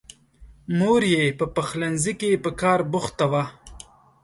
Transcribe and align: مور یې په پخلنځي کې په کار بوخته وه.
مور 0.77 1.01
یې 1.13 1.23
په 1.39 1.45
پخلنځي 1.55 2.13
کې 2.19 2.41
په 2.43 2.51
کار 2.61 2.79
بوخته 2.91 3.25
وه. 3.31 3.43